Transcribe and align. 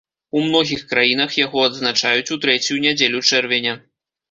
У 0.37 0.41
многіх 0.45 0.79
краінах 0.93 1.35
яго 1.41 1.59
адзначаюць 1.67 2.33
у 2.37 2.39
трэцюю 2.47 2.81
нядзелю 2.89 3.25
чэрвеня. 3.31 3.79